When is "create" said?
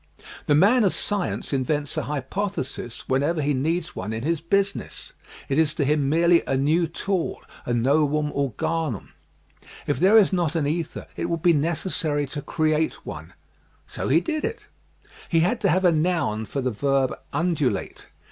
12.41-13.05